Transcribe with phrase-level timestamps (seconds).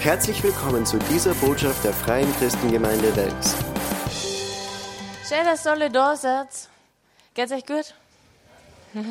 [0.00, 3.54] Herzlich willkommen zu dieser Botschaft der Freien Christengemeinde Wels.
[5.28, 6.48] Schön, dass alle da seid.
[7.34, 7.94] Geht's euch gut?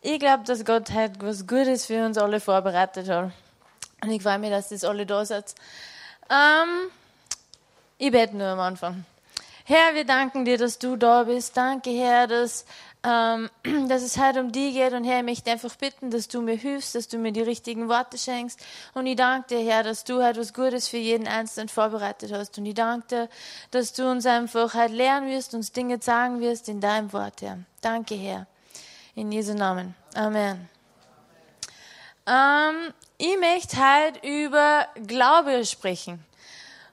[0.00, 3.32] Ich glaube, dass Gott heute was Gutes für uns alle vorbereitet hat.
[4.00, 5.56] Und ich freue mich, dass ihr alle da seid.
[6.30, 6.88] Ähm,
[7.98, 9.04] ich bete nur am Anfang.
[9.64, 11.56] Herr, wir danken dir, dass du da bist.
[11.56, 12.64] Danke, Herr, dass
[13.08, 13.48] ähm,
[13.88, 14.92] dass es heute um die geht.
[14.92, 17.88] Und Herr, ich möchte einfach bitten, dass du mir hilfst, dass du mir die richtigen
[17.88, 18.60] Worte schenkst.
[18.94, 22.58] Und ich danke dir, Herr, dass du heute was Gutes für jeden Einzelnen vorbereitet hast.
[22.58, 23.28] Und ich danke dir,
[23.70, 27.58] dass du uns einfach heute lernen wirst, uns Dinge sagen wirst in deinem Wort, Herr.
[27.80, 28.46] Danke, Herr.
[29.14, 29.94] In Jesu Namen.
[30.14, 30.68] Amen.
[32.26, 36.24] Ähm, ich möchte heute über Glaube sprechen.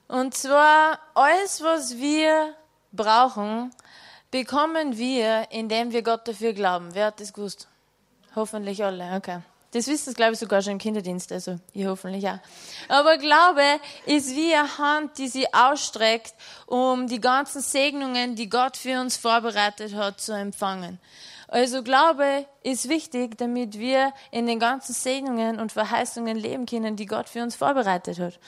[0.08, 2.54] Und zwar alles, was wir
[2.92, 3.72] brauchen,
[4.36, 6.90] bekommen wir, indem wir Gott dafür glauben.
[6.92, 7.68] Wer hat das gewusst?
[8.34, 9.38] Hoffentlich alle, okay.
[9.72, 12.38] Das wissen es, glaube ich, sogar schon im Kinderdienst, also ich hoffentlich auch.
[12.88, 13.62] Aber Glaube
[14.04, 16.34] ist wie eine Hand, die sie ausstreckt,
[16.66, 21.00] um die ganzen Segnungen, die Gott für uns vorbereitet hat, zu empfangen.
[21.48, 27.06] Also Glaube ist wichtig, damit wir in den ganzen Segnungen und Verheißungen leben können, die
[27.06, 28.38] Gott für uns vorbereitet hat.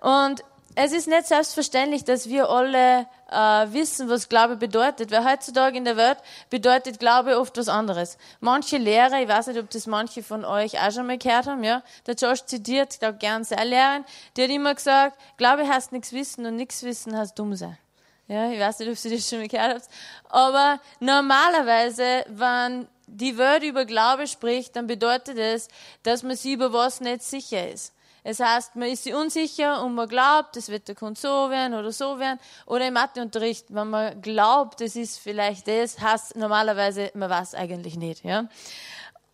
[0.00, 0.44] Und
[0.76, 5.84] es ist nicht selbstverständlich, dass wir alle äh, wissen, was Glaube bedeutet, weil heutzutage in
[5.84, 6.18] der Welt
[6.50, 8.18] bedeutet Glaube oft was anderes.
[8.40, 11.62] Manche Lehrer, ich weiß nicht, ob das manche von euch auch schon mal gehört haben,
[11.62, 14.04] ja, der Josh zitiert, ich glaube gern seine Lehrerin,
[14.36, 17.78] die hat immer gesagt, Glaube heißt nichts wissen und nichts wissen heißt dumm sein.
[18.26, 19.88] Ja, ich weiß nicht, ob Sie das schon mal gehört habt.
[20.30, 25.68] Aber normalerweise, wenn die Welt über Glaube spricht, dann bedeutet es,
[26.02, 27.92] dass man sich über was nicht sicher ist.
[28.26, 31.74] Es heißt, man ist sich unsicher und man glaubt, es wird der Kunde so werden
[31.74, 32.40] oder so werden.
[32.64, 37.96] Oder im Matheunterricht, wenn man glaubt, es ist vielleicht das, heißt normalerweise, man weiß eigentlich
[37.96, 38.24] nicht.
[38.24, 38.48] Ja?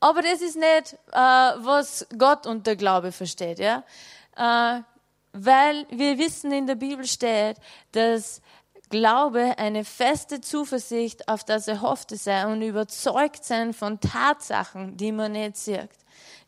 [0.00, 3.60] Aber das ist nicht, äh, was Gott unter Glaube versteht.
[3.60, 3.84] Ja?
[4.36, 4.82] Äh,
[5.32, 7.58] weil wir wissen, in der Bibel steht,
[7.92, 8.42] dass
[8.88, 15.30] Glaube eine feste Zuversicht auf das Erhoffte sei und überzeugt sein von Tatsachen, die man
[15.30, 15.90] nicht sieht.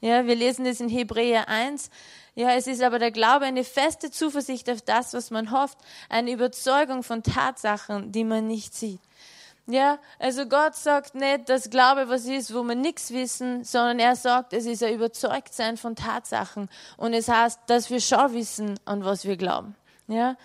[0.01, 1.89] Ja, wir lesen das in Hebräer 1.
[2.35, 5.77] Ja, es ist aber der Glaube eine feste Zuversicht auf das, was man hofft,
[6.09, 9.01] eine Überzeugung von Tatsachen, die man nicht sieht.
[9.67, 14.17] Ja, also Gott sagt nicht, dass Glaube was ist, wo wir nichts wissen, sondern er
[14.17, 16.69] sagt, es ist ein Überzeugtsein von Tatsachen.
[16.97, 19.77] Und es heißt, dass wir schon wissen, an was wir glauben.
[20.09, 20.37] Ja,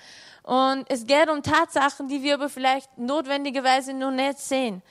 [0.44, 4.82] und es geht um Tatsachen, die wir aber vielleicht notwendigerweise noch nicht sehen.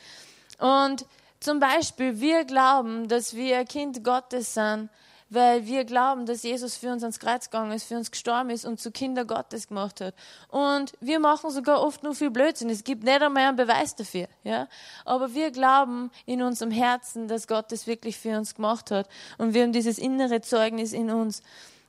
[0.59, 1.07] Und
[1.41, 4.91] zum Beispiel, wir glauben, dass wir Kind Gottes sind,
[5.29, 8.65] weil wir glauben, dass Jesus für uns ans Kreuz gegangen ist, für uns gestorben ist
[8.65, 10.15] und zu Kinder Gottes gemacht hat.
[10.49, 12.71] Und wir machen sogar oft nur viel Blödsinn.
[12.71, 14.69] Es gibt nicht einmal einen Beweis dafür, ja.
[15.05, 19.09] Aber wir glauben in unserem Herzen, dass Gott das wirklich für uns gemacht hat.
[19.39, 21.43] Und wir haben dieses innere Zeugnis in uns.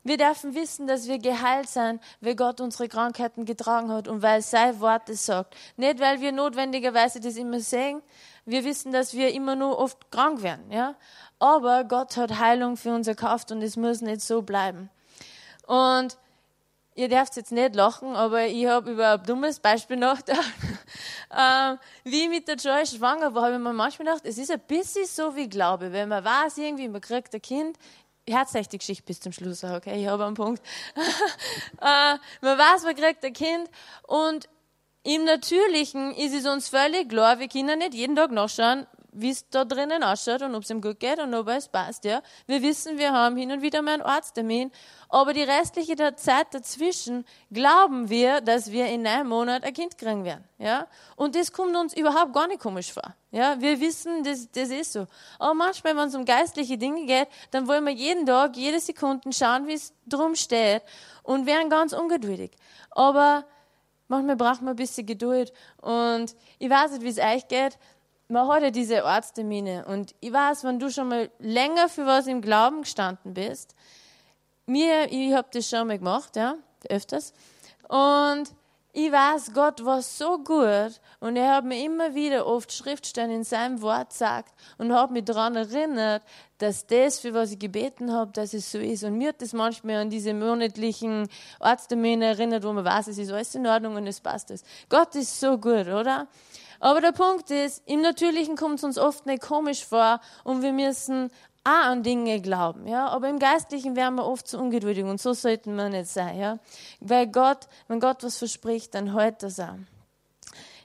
[0.07, 4.41] Wir dürfen wissen, dass wir geheilt sind, weil Gott unsere Krankheiten getragen hat und weil
[4.41, 5.53] sein Wort es sagt.
[5.75, 8.01] Nicht, weil wir notwendigerweise das immer sehen.
[8.45, 10.95] Wir wissen, dass wir immer nur oft krank werden, ja.
[11.39, 14.89] Aber Gott hat Heilung für uns erkauft und es muss nicht so bleiben.
[15.65, 16.17] Und
[16.95, 20.53] ihr dürft jetzt nicht lachen, aber ich habe über ein dummes Beispiel nachgedacht.
[21.37, 24.61] ähm, wie mit der Joy schwanger war, habe ich mir manchmal gedacht, es ist ein
[24.61, 25.91] bisschen so wie Glaube.
[25.91, 27.77] Wenn man weiß, irgendwie, man kriegt ein Kind,
[28.27, 30.61] die Geschichte bis zum Schluss, okay, ich habe einen Punkt.
[31.81, 33.69] äh, man weiß, man kriegt ein Kind
[34.03, 34.49] und
[35.03, 38.85] im Natürlichen ist es uns völlig klar, wir können nicht jeden Tag nachschauen,
[39.19, 42.05] wie es da drinnen ausschaut und ob es ihm gut geht und ob es passt.
[42.05, 42.21] Ja.
[42.45, 44.71] Wir wissen, wir haben hin und wieder mal einen Arzttermin,
[45.09, 50.23] aber die restliche Zeit dazwischen glauben wir, dass wir in einem Monat ein Kind kriegen
[50.23, 50.43] werden.
[50.57, 50.87] Ja.
[51.15, 53.15] Und das kommt uns überhaupt gar nicht komisch vor.
[53.31, 53.59] Ja.
[53.59, 55.07] Wir wissen, das, das ist so.
[55.39, 59.31] Aber manchmal, wenn es um geistliche Dinge geht, dann wollen wir jeden Tag, jede Sekunde
[59.33, 60.83] schauen, wie es drum steht
[61.23, 62.51] und werden ganz ungeduldig.
[62.91, 63.45] Aber
[64.07, 65.51] manchmal braucht man ein bisschen Geduld
[65.81, 67.77] und ich weiß nicht, wie es euch geht,
[68.29, 72.27] man hat ja diese Arzttermine und ich weiß, wenn du schon mal länger für was
[72.27, 73.75] im Glauben gestanden bist,
[74.65, 76.55] mir, ich habe das schon mal gemacht, ja,
[76.89, 77.33] öfters,
[77.87, 78.51] und
[78.99, 83.43] ich weiß, Gott war so gut und er hat mir immer wieder oft Schriftstellen in
[83.43, 86.23] seinem Wort gesagt und hat mich daran erinnert,
[86.57, 89.03] dass das, für was ich gebeten habe, dass es so ist.
[89.03, 91.29] Und mir hat das manchmal an diese monatlichen
[91.59, 94.51] Arzttermine erinnert, wo man weiß, es ist alles in Ordnung und es passt.
[94.89, 96.27] Gott ist so gut, oder?
[96.79, 100.73] Aber der Punkt ist, im Natürlichen kommt es uns oft nicht komisch vor und wir
[100.73, 101.31] müssen
[101.63, 103.07] auch an Dinge glauben, ja.
[103.07, 106.59] Aber im Geistlichen werden wir oft zu ungeduldig und so sollten wir nicht sein, ja.
[106.99, 109.75] Weil Gott, wenn Gott was verspricht, dann hält das auch.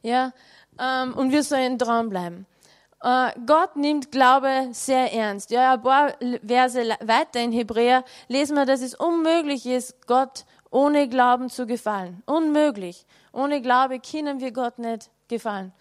[0.03, 0.33] Ja.
[0.79, 2.47] Ähm, und wir sollen dranbleiben.
[3.03, 5.51] Äh, Gott nimmt Glaube sehr ernst.
[5.51, 6.15] Ja, ein paar
[6.47, 12.23] Verse weiter in Hebräer lesen wir, dass es unmöglich ist, Gott ohne Glauben zu gefallen.
[12.27, 13.05] Unmöglich.
[13.33, 15.73] Ohne Glaube können wir Gott nicht gefallen.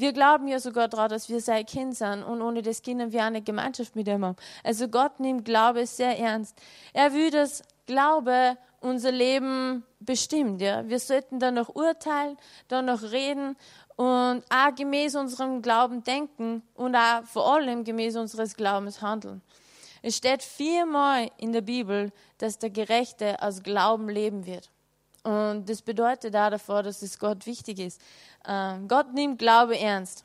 [0.00, 3.22] Wir glauben ja sogar daran, dass wir sein Kind sind und ohne das können wir
[3.22, 4.36] eine Gemeinschaft mit ihm haben.
[4.64, 6.56] Also Gott nimmt Glaube sehr ernst.
[6.94, 10.62] Er will, dass Glaube unser Leben bestimmt.
[10.62, 10.88] Ja?
[10.88, 12.38] Wir sollten dann noch urteilen,
[12.68, 13.56] dann noch reden
[13.96, 19.42] und auch gemäß unserem Glauben denken und auch vor allem gemäß unseres Glaubens handeln.
[20.00, 24.70] Es steht viermal in der Bibel, dass der Gerechte aus Glauben leben wird.
[25.22, 28.00] Und das bedeutet auch davor, dass es Gott wichtig ist.
[28.46, 30.24] Ähm, Gott nimmt Glaube ernst.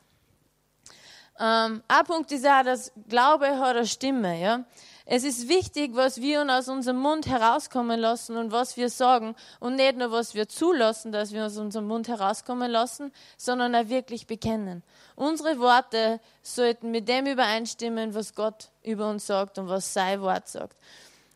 [1.38, 4.40] Ähm, ein Punkt ist auch, dass Glaube hat eine Stimme.
[4.40, 4.64] Ja?
[5.04, 9.76] Es ist wichtig, was wir aus unserem Mund herauskommen lassen und was wir sagen und
[9.76, 14.26] nicht nur, was wir zulassen, dass wir aus unserem Mund herauskommen lassen, sondern auch wirklich
[14.26, 14.82] bekennen.
[15.14, 20.48] Unsere Worte sollten mit dem übereinstimmen, was Gott über uns sagt und was sein Wort
[20.48, 20.76] sagt.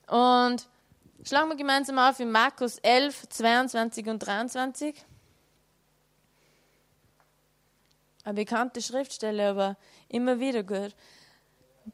[0.09, 0.67] Und
[1.25, 4.95] schlagen wir gemeinsam auf in Markus 11, 22 und 23.
[8.25, 9.77] Eine bekannte Schriftstelle, aber
[10.09, 10.95] immer wieder gut.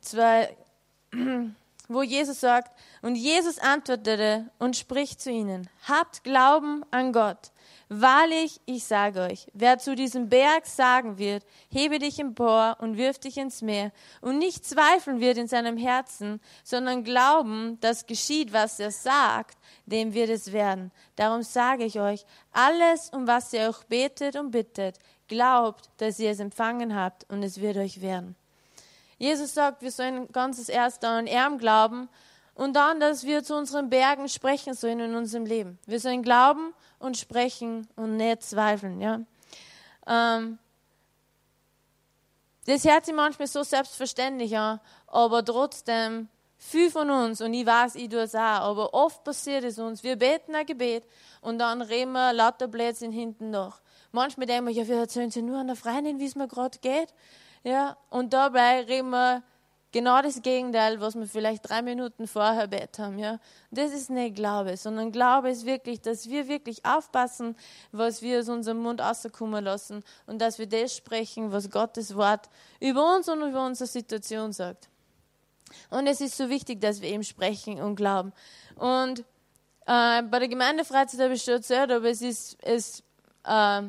[0.01, 0.57] Zwei
[1.89, 2.73] wo Jesus sagt,
[3.03, 7.53] und Jesus antwortete und spricht zu ihnen, habt Glauben an Gott.
[7.89, 13.21] Wahrlich, ich sage euch, wer zu diesem Berg sagen wird, hebe dich empor und wirf
[13.21, 18.81] dich ins Meer, und nicht zweifeln wird in seinem Herzen, sondern glauben, dass geschieht, was
[18.81, 19.57] er sagt,
[19.87, 20.91] dem wird es werden.
[21.15, 24.99] Darum sage ich euch, alles, um was ihr auch betet und bittet,
[25.29, 28.35] glaubt, dass ihr es empfangen habt, und es wird euch werden.
[29.19, 32.09] Jesus sagt, wir sollen ganzes erst an ihm glauben
[32.55, 35.79] und dann, dass wir zu unseren Bergen sprechen sollen in unserem Leben.
[35.87, 39.01] Wir sollen glauben und sprechen und nicht zweifeln.
[39.01, 39.21] Ja?
[40.07, 40.59] Ähm,
[42.67, 46.29] das hört sich manchmal so selbstverständlich an, aber trotzdem,
[46.59, 50.03] viel von uns, und ich weiß, ich tue es auch, aber oft passiert es uns,
[50.03, 51.05] wir beten ein Gebet
[51.43, 53.81] und dann reden wir lauter Blödsinn hinten noch.
[54.11, 56.79] Manchmal denken wir, ja, wir erzählen sie nur an der Freundin, wie es mir gerade
[56.79, 57.13] geht.
[57.63, 59.43] Ja, und dabei reden wir
[59.93, 63.19] genau das Gegenteil, was wir vielleicht drei Minuten vorher bett haben.
[63.19, 63.39] Ja,
[63.71, 67.57] das ist nicht Glaube, sondern Glaube ist wirklich, dass wir wirklich aufpassen,
[67.93, 72.51] was wir aus unserem Mund rauskommen lassen und dass wir das sprechen, was Gottes Wort
[72.79, 74.89] über uns und über unsere Situation sagt.
[75.91, 78.33] Und es ist so wichtig, dass wir eben sprechen und glauben.
[78.77, 79.21] Und
[79.87, 83.03] äh, bei der Gemeindefreizeit habe ich schon erzählt, aber es ist, es,
[83.45, 83.83] äh,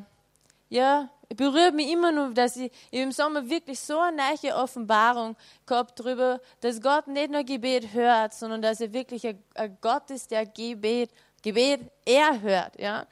[0.70, 5.36] ja, berührt mich immer nur, dass ich, im Sommer wirklich so eine neue Offenbarung
[5.66, 10.10] gehabt darüber, dass Gott nicht nur Gebet hört, sondern dass er wirklich ein, ein Gott
[10.10, 13.06] ist, der Gebet, Gebet erhört, ja.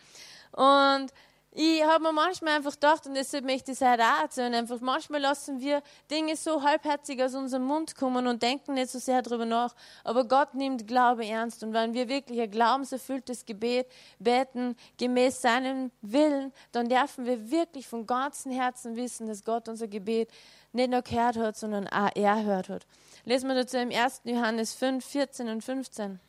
[0.51, 1.11] Und
[1.57, 4.81] ich habe mir manchmal einfach gedacht, und deshalb möchte ich es heute auch erzählen, einfach
[4.81, 5.81] manchmal lassen wir
[6.11, 9.73] Dinge so halbherzig aus unserem Mund kommen und denken nicht so sehr darüber nach.
[10.03, 11.63] Aber Gott nimmt Glaube ernst.
[11.63, 13.87] Und wenn wir wirklich ein glaubenserfülltes Gebet
[14.19, 19.87] beten, gemäß seinem Willen, dann dürfen wir wirklich von ganzem Herzen wissen, dass Gott unser
[19.87, 20.29] Gebet
[20.73, 22.85] nicht nur gehört hat, sondern auch erhört hat.
[23.23, 24.23] Lesen wir dazu im 1.
[24.25, 26.19] Johannes 5, 14 und 15.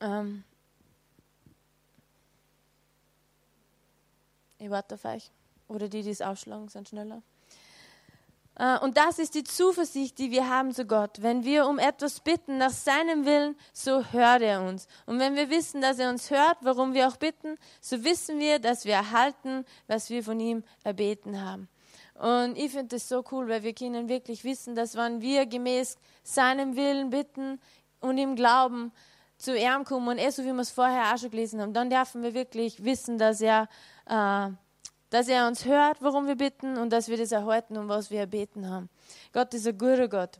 [0.00, 0.44] Ähm,
[4.58, 5.30] Ich warte auf euch.
[5.68, 7.22] Oder die, die es aufschlagen, sind schneller.
[8.58, 11.22] Äh, und das ist die Zuversicht, die wir haben zu Gott.
[11.22, 14.88] Wenn wir um etwas bitten nach seinem Willen, so hört er uns.
[15.06, 18.58] Und wenn wir wissen, dass er uns hört, warum wir auch bitten, so wissen wir,
[18.58, 21.68] dass wir erhalten, was wir von ihm erbeten haben.
[22.14, 25.98] Und ich finde das so cool, weil wir können wirklich wissen, dass wenn wir gemäß
[26.24, 27.60] seinem Willen bitten
[28.00, 28.90] und ihm glauben,
[29.36, 31.90] zu ihm kommen und eh so wie wir es vorher auch schon gelesen haben, dann
[31.90, 33.68] dürfen wir wirklich wissen, dass er
[34.08, 38.20] dass er uns hört, warum wir bitten und dass wir das erhalten und was wir
[38.20, 38.88] erbeten haben.
[39.32, 40.38] Gott ist ein guter Gott.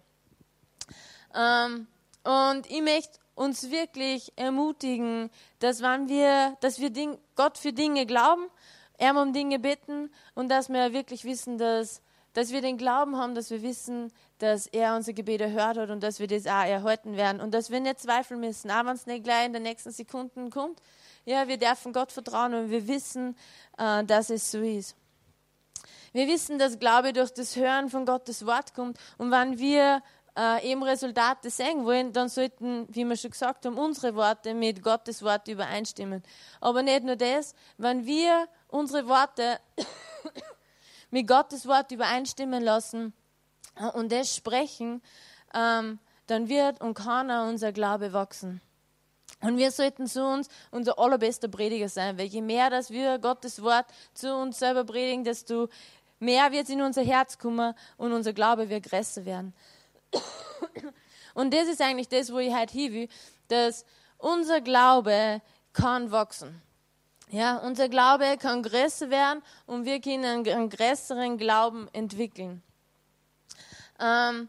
[1.35, 1.87] Ähm,
[2.25, 6.91] und ich möchte uns wirklich ermutigen, dass wenn wir, dass wir
[7.37, 8.43] Gott für Dinge glauben,
[8.99, 13.35] er um Dinge bitten und dass wir wirklich wissen, dass, dass wir den Glauben haben,
[13.35, 17.17] dass wir wissen, dass er unsere Gebete hört hat und dass wir das auch erhalten
[17.17, 19.93] werden und dass wir nicht zweifeln müssen, auch wenn es nicht gleich in den nächsten
[19.93, 20.83] Sekunden kommt,
[21.29, 23.37] ja, wir dürfen Gott vertrauen und wir wissen,
[23.77, 24.97] äh, dass es so ist.
[26.15, 28.99] Wir wissen, dass Glaube durch das Hören von Gottes Wort kommt.
[29.19, 30.03] Und wenn wir
[30.39, 34.83] äh, eben Resultate sehen wollen, dann sollten, wie wir schon gesagt haben, unsere Worte mit
[34.83, 36.23] Gottes Wort übereinstimmen.
[36.63, 39.61] Aber nicht nur das, wenn wir unsere Worte
[41.11, 43.13] mit Gottes Wort übereinstimmen lassen
[43.93, 45.03] und das sprechen,
[45.53, 48.63] ähm, dann wird und kann auch unser Glaube wachsen.
[49.41, 53.63] Und wir sollten zu uns unser allerbester Prediger sein, weil je mehr, dass wir Gottes
[53.63, 55.69] Wort zu uns selber predigen, desto
[56.19, 59.55] mehr wird in unser Herz kommen und unser Glaube wird größer werden.
[61.35, 63.09] Und das ist eigentlich das, wo ich heute hin will,
[63.47, 63.85] dass
[64.17, 65.41] unser Glaube
[65.73, 66.61] kann wachsen.
[67.31, 72.63] Ja, unser Glaube kann größer werden und wir können einen größeren Glauben entwickeln.
[74.01, 74.49] Ähm,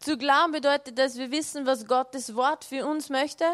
[0.00, 3.44] zu glauben bedeutet, dass wir wissen, was Gottes Wort für uns möchte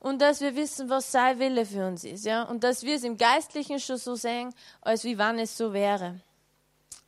[0.00, 2.24] und dass wir wissen, was sein Wille für uns ist.
[2.24, 2.42] Ja?
[2.42, 6.20] Und dass wir es im Geistlichen schon so sehen, als wie wann es so wäre.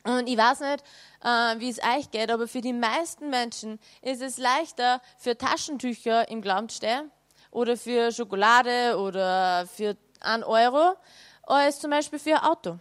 [0.03, 0.83] Und ich weiß nicht,
[1.23, 6.29] äh, wie es euch geht, aber für die meisten Menschen ist es leichter, für Taschentücher
[6.29, 7.11] im Glauben zu stehen
[7.49, 10.95] oder für Schokolade oder für einen Euro,
[11.43, 12.79] als zum Beispiel für ein Auto.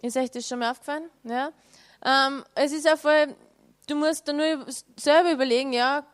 [0.00, 1.10] Ist euch das schon mal aufgefallen?
[1.24, 1.50] Ja?
[2.04, 3.34] Ähm, es ist auch voll,
[3.86, 6.04] du musst dann nur selber überlegen, ja,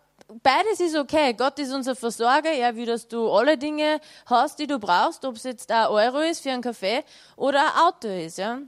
[0.43, 1.35] beides ist okay.
[1.35, 2.51] Gott ist unser Versorger.
[2.51, 6.19] Er will, dass du alle Dinge hast, die du brauchst, ob es jetzt ein Euro
[6.19, 7.05] ist für einen Kaffee
[7.37, 8.59] oder ein Auto ist, ja.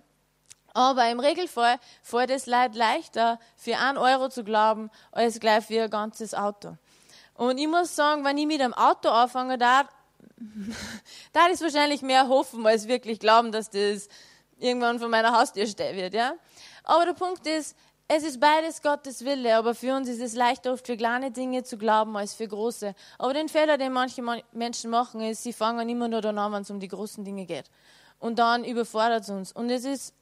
[0.74, 5.82] Aber im Regelfall fällt es Leid leichter, für einen Euro zu glauben, als gleich für
[5.82, 6.76] ein ganzes Auto.
[7.34, 9.86] Und ich muss sagen, wenn ich mit einem Auto anfange, da,
[11.32, 14.08] da ist wahrscheinlich mehr hoffen, als wirklich glauben, dass das
[14.58, 16.34] irgendwann von meiner Haustür stehen wird, ja.
[16.84, 17.76] Aber der Punkt ist,
[18.14, 21.62] es ist beides Gottes Wille, aber für uns ist es leichter oft für kleine Dinge
[21.62, 22.94] zu glauben als für große.
[23.18, 26.62] Aber den Fehler, den manche Menschen machen, ist, sie fangen immer nur dann an, wenn
[26.62, 27.70] es um die großen Dinge geht.
[28.18, 29.52] Und dann überfordert es uns.
[29.52, 30.14] Und es ist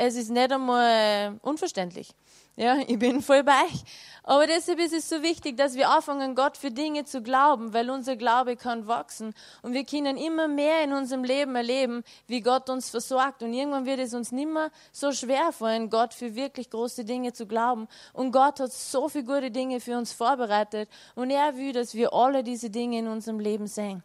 [0.00, 2.14] es ist nicht einmal unverständlich.
[2.58, 3.84] Ja, ich bin voll bei euch.
[4.24, 7.88] Aber deshalb ist es so wichtig, dass wir anfangen, Gott für Dinge zu glauben, weil
[7.88, 9.32] unser Glaube kann wachsen.
[9.62, 13.44] Und wir können immer mehr in unserem Leben erleben, wie Gott uns versorgt.
[13.44, 17.32] Und irgendwann wird es uns nicht mehr so schwer fallen, Gott für wirklich große Dinge
[17.32, 17.86] zu glauben.
[18.12, 20.88] Und Gott hat so viele gute Dinge für uns vorbereitet.
[21.14, 24.02] Und er will, dass wir alle diese Dinge in unserem Leben sehen.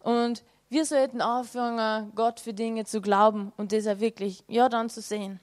[0.00, 4.90] Und wir sollten anfangen, Gott für Dinge zu glauben und das auch wirklich, ja, dann
[4.90, 5.40] zu sehen.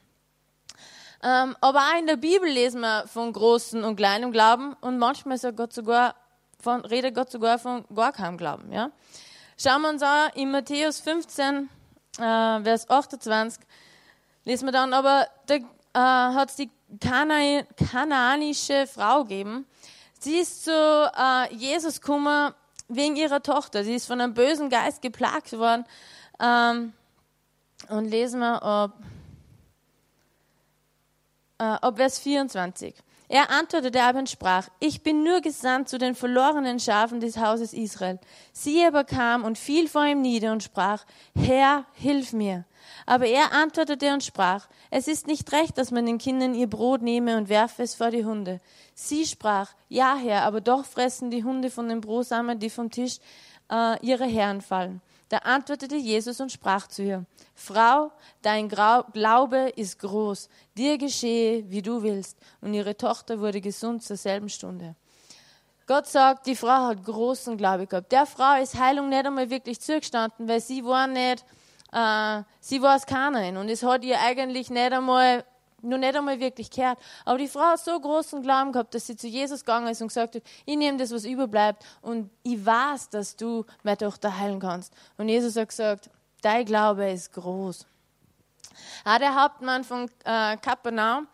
[1.25, 5.37] Ähm, aber auch in der Bibel lesen wir von großen und kleinem Glauben und manchmal
[5.37, 6.15] sagt Gott sogar
[6.59, 8.71] von, redet Gott sogar von gar keinem Glauben.
[8.73, 8.91] Ja?
[9.57, 11.69] Schauen wir uns an in Matthäus 15,
[12.17, 13.63] äh, Vers 28,
[14.43, 15.63] lesen wir dann, aber da äh,
[16.35, 19.65] hat es die Kana kanaanische Frau gegeben.
[20.19, 22.53] Sie ist zu äh, Jesus gekommen
[22.87, 23.83] wegen ihrer Tochter.
[23.83, 25.85] Sie ist von einem bösen Geist geplagt worden.
[26.39, 26.93] Ähm,
[27.89, 28.91] und lesen wir ob,
[31.63, 32.95] ab Vers 24.
[33.29, 37.73] Er antwortete aber und sprach, ich bin nur gesandt zu den verlorenen Schafen des Hauses
[37.73, 38.19] Israel.
[38.51, 41.03] Sie aber kam und fiel vor ihm nieder und sprach,
[41.35, 42.65] Herr, hilf mir.
[43.05, 47.01] Aber er antwortete und sprach, es ist nicht recht, dass man den Kindern ihr Brot
[47.01, 48.59] nehme und werfe es vor die Hunde.
[48.93, 53.17] Sie sprach, ja Herr, aber doch fressen die Hunde von den Brosamen, die vom Tisch
[53.71, 55.01] äh, ihrer Herren fallen.
[55.29, 57.25] Da antwortete Jesus und sprach zu ihr,
[57.55, 58.11] Frau,
[58.41, 62.37] dein Glaube ist groß, dir geschehe, wie du willst.
[62.61, 64.95] Und ihre Tochter wurde gesund zur selben Stunde.
[65.85, 68.11] Gott sagt, die Frau hat großen Glaube gehabt.
[68.11, 71.43] Der Frau ist Heilung nicht einmal wirklich zugestanden, weil sie war nicht,
[71.91, 75.43] äh, sie war aus Kanaan und es hat ihr eigentlich nicht einmal
[75.83, 76.97] nur nicht einmal wirklich gehört.
[77.25, 80.07] Aber die Frau hat so großen Glauben gehabt, dass sie zu Jesus gegangen ist und
[80.07, 84.59] gesagt hat, ich nehme das, was überbleibt und ich weiß, dass du meine Tochter heilen
[84.59, 84.93] kannst.
[85.17, 86.09] Und Jesus hat gesagt,
[86.41, 87.85] dein Glaube ist groß.
[89.05, 91.27] Auch der Hauptmann von äh, Kapernaum,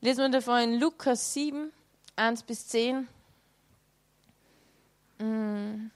[0.00, 1.72] lesen wir davon in Lukas 7,
[2.16, 3.08] 1 bis 10.
[5.18, 5.90] Mm.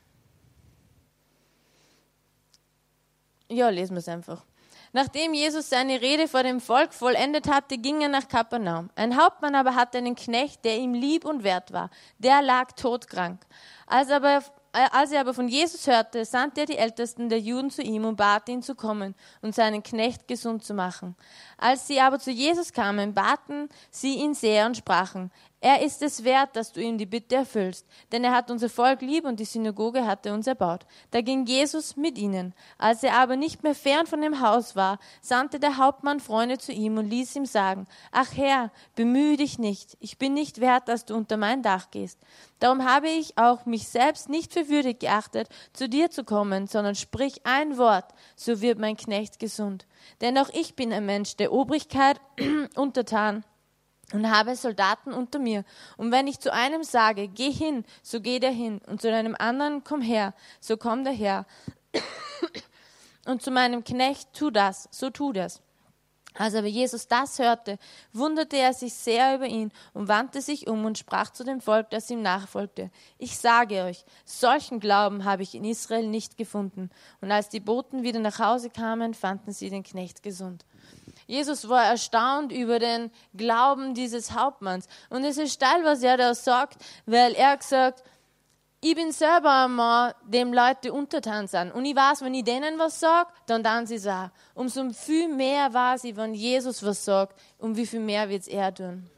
[3.49, 4.45] Ja, lesen wir es einfach.
[4.95, 8.91] Nachdem Jesus seine Rede vor dem Volk vollendet hatte, ging er nach Kapernaum.
[8.95, 11.89] Ein Hauptmann aber hatte einen Knecht, der ihm lieb und wert war.
[12.19, 13.41] Der lag todkrank.
[13.87, 17.81] Als, aber, als er aber von Jesus hörte, sandte er die Ältesten der Juden zu
[17.81, 21.17] ihm und bat ihn zu kommen und seinen Knecht gesund zu machen.
[21.57, 25.31] Als sie aber zu Jesus kamen, baten sie ihn sehr und sprachen,
[25.65, 29.01] er ist es wert, dass du ihm die Bitte erfüllst, denn er hat unser Volk
[29.01, 30.85] lieb und die Synagoge hat er uns erbaut.
[31.13, 32.53] Da ging Jesus mit ihnen.
[32.79, 36.73] Als er aber nicht mehr fern von dem Haus war, sandte der Hauptmann Freunde zu
[36.73, 41.05] ihm und ließ ihm sagen, Ach Herr, bemühe dich nicht, ich bin nicht wert, dass
[41.05, 42.19] du unter mein Dach gehst.
[42.59, 46.97] Darum habe ich auch mich selbst nicht für würdig geachtet, zu dir zu kommen, sondern
[46.97, 49.87] sprich ein Wort, so wird mein Knecht gesund.
[50.23, 52.21] Denn auch ich bin ein Mensch der Obrigkeit
[52.75, 53.45] untertan
[54.13, 55.65] und habe Soldaten unter mir.
[55.97, 59.37] Und wenn ich zu einem sage, geh hin, so geht er hin, und zu einem
[59.39, 61.47] anderen, komm her, so kommt er her.
[63.25, 65.63] Und zu meinem Knecht, tu das, so tu das.
[66.35, 67.79] Als aber Jesus das hörte,
[68.13, 71.91] wunderte er sich sehr über ihn und wandte sich um und sprach zu dem Volk,
[71.91, 72.91] das ihm nachfolgte.
[73.19, 76.91] Ich sage euch, solchen Glauben habe ich in Israel nicht gefunden.
[77.21, 80.65] Und als die Boten wieder nach Hause kamen, fanden sie den Knecht gesund.
[81.27, 84.87] Jesus war erstaunt über den Glauben dieses Hauptmanns.
[85.11, 88.03] Und es ist steil, was er da sagt, weil er gesagt,
[88.85, 91.71] ich bin selber einmal dem Leute untertan sind.
[91.73, 94.31] Und ich weiß, wenn ich denen was sage, dann dann sie es auch.
[94.55, 98.49] Umso viel mehr weiß ich, wenn Jesus was sagt, um wie viel mehr wird es
[98.49, 99.09] er tun.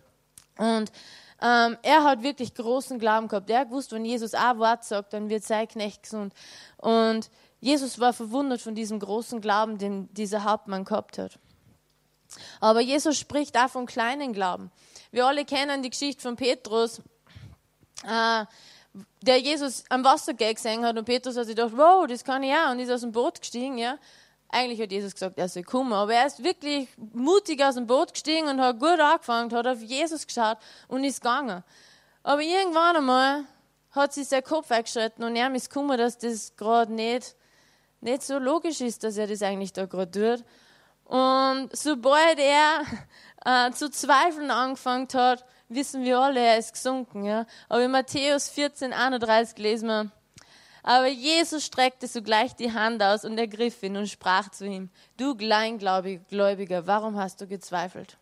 [0.58, 0.92] Und
[1.40, 3.49] ähm, er hat wirklich großen Glauben gehabt.
[3.49, 6.34] Er hat gewusst, wenn Jesus ein Wort sagt, dann wird sein Knecht gesund.
[6.76, 7.30] Und
[7.61, 11.38] Jesus war verwundert von diesem großen Glauben, den dieser Hauptmann gehabt hat.
[12.61, 14.71] Aber Jesus spricht auch von kleinen Glauben.
[15.11, 17.00] Wir alle kennen die Geschichte von Petrus,
[18.05, 18.45] äh,
[19.23, 22.53] der Jesus am Wasser gesehen hat und Petrus hat sich gedacht, wow, das kann ich
[22.53, 23.99] auch und ist aus dem Boot gestiegen, ja.
[24.49, 28.12] Eigentlich hat Jesus gesagt, er soll kommen, aber er ist wirklich mutig aus dem Boot
[28.12, 31.64] gestiegen und hat gut angefangen, hat auf Jesus geschaut und ist gegangen.
[32.23, 33.45] Aber irgendwann einmal
[33.91, 37.35] hat sich sein Kopf eingeschritten und er ist gekommen, dass das gerade nicht,
[38.00, 40.47] nicht so logisch ist, dass er das eigentlich da gerade tut.
[41.04, 42.84] Und sobald er
[43.44, 47.25] äh, zu zweifeln angefangen hat, wissen wir alle, er ist gesunken.
[47.25, 47.46] Ja?
[47.68, 50.11] Aber in Matthäus 14, 31 lesen wir,
[50.87, 55.34] aber Jesus streckte sogleich die Hand aus und ergriff ihn und sprach zu ihm, du
[55.34, 58.18] Kleingläubiger, warum hast du gezweifelt?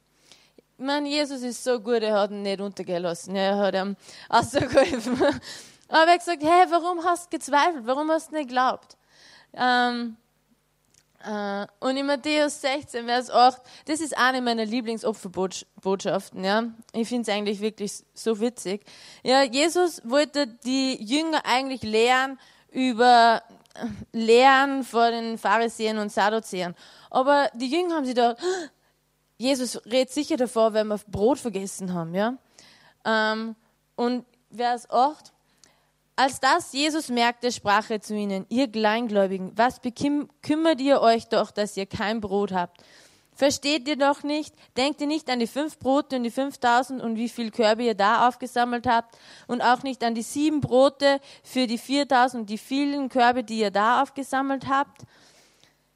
[0.78, 3.96] Ich meine, Jesus ist so gut, er hat ihn nicht untergelassen, er hat ihm
[4.28, 5.20] ausgeholfen.
[5.88, 7.84] Aber er hat gesagt, hey, warum hast du gezweifelt?
[7.84, 8.96] Warum hast du nicht geglaubt?
[9.54, 10.21] Ähm, äh,
[11.80, 16.44] und in Matthäus 16, Vers 8, das ist eine meiner Lieblingsopferbotschaften.
[16.44, 16.64] Ja?
[16.92, 18.84] Ich finde es eigentlich wirklich so witzig.
[19.22, 22.38] Ja, Jesus wollte die Jünger eigentlich lehren,
[22.70, 23.42] über
[24.12, 26.74] Lehren vor den Pharisäern und Sadduzäern.
[27.10, 28.36] Aber die Jünger haben sie da,
[29.36, 32.14] Jesus redet sicher davor, wenn wir Brot vergessen haben.
[32.14, 32.36] Ja?
[33.04, 33.56] Ähm,
[33.96, 34.24] und
[34.54, 35.31] Vers 8,
[36.16, 41.50] als das Jesus merkte, sprach er zu ihnen, ihr Kleingläubigen, was bekümmert ihr euch doch,
[41.50, 42.82] dass ihr kein Brot habt?
[43.34, 44.54] Versteht ihr doch nicht?
[44.76, 47.94] Denkt ihr nicht an die fünf Brote und die fünftausend und wie viel Körbe ihr
[47.94, 49.16] da aufgesammelt habt?
[49.46, 53.60] Und auch nicht an die sieben Brote für die viertausend und die vielen Körbe, die
[53.60, 55.02] ihr da aufgesammelt habt?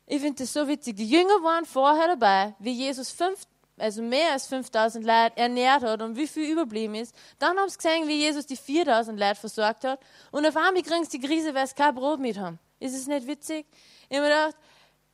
[0.07, 0.97] Ich finde das so witzig.
[0.97, 3.47] Die Jünger waren vorher dabei, wie Jesus fünf,
[3.79, 7.15] also mehr als 5000 Leute ernährt hat und wie viel überblieben ist.
[7.39, 10.01] Dann haben sie gesehen, wie Jesus die 4000 Leute versorgt hat.
[10.31, 12.59] Und auf einmal kriegen sie die Krise, weil sie kein Brot mit haben.
[12.81, 13.67] Ist es nicht witzig?
[14.09, 14.57] Ich habe mir gedacht,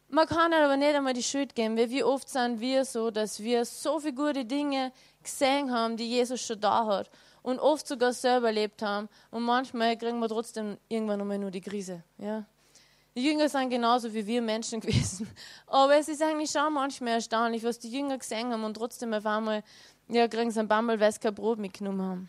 [0.09, 3.40] man kann aber nicht einmal die Schuld geben, weil wie oft sind wir so, dass
[3.40, 7.11] wir so viele gute Dinge gesehen haben, die Jesus schon da hat
[7.42, 11.61] und oft sogar selber erlebt haben und manchmal kriegen wir trotzdem irgendwann einmal nur die
[11.61, 12.03] Krise.
[12.18, 12.44] Ja?
[13.14, 15.29] Die Jünger sind genauso wie wir Menschen gewesen.
[15.66, 19.27] Aber es ist eigentlich schon manchmal erstaunlich, was die Jünger gesehen haben und trotzdem auf
[19.27, 19.62] einmal
[20.09, 22.29] ja, kriegen sie ein Bammel, weil sie kein Brot mitgenommen haben.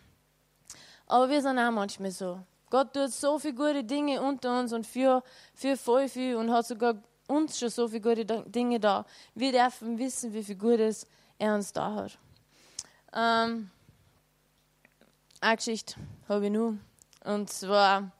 [1.07, 2.39] Aber wir sind auch manchmal so.
[2.69, 6.65] Gott tut so viele gute Dinge unter uns und für, für voll viel und hat
[6.65, 6.95] sogar
[7.27, 9.05] uns schon so viele gute Dinge da.
[9.35, 11.05] Wir dürfen wissen, wie viel Gutes
[11.37, 12.17] er uns da hat.
[13.13, 13.69] Ähm,
[15.39, 15.95] eine Geschichte
[16.27, 16.77] habe ich nur.
[17.23, 18.11] Und zwar